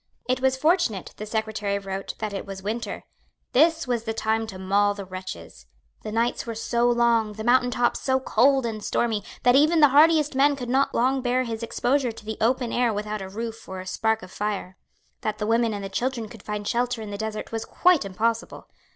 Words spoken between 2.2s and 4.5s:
it was winter. This was the time